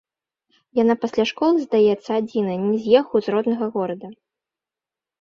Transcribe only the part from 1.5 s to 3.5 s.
здаецца, адзіная, не з'ехаў з